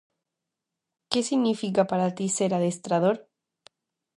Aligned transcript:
Que 1.11 1.21
significa 1.29 1.81
para 1.91 2.13
ti 2.15 2.25
ser 2.37 2.51
adestrador? 2.53 3.17